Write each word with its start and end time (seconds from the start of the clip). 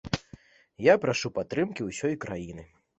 Я 0.91 0.95
прашу 1.05 1.33
падтрымкі 1.37 1.81
ўсёй 1.93 2.21
краіны. 2.29 2.71